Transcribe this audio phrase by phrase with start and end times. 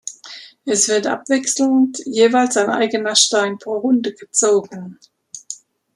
[0.65, 4.97] Es wird abwechselnd jeweils ein eigener Stein pro Runde gezogen.